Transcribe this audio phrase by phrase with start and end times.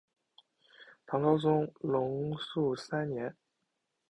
[1.05, 3.35] 唐高宗龙朔三年。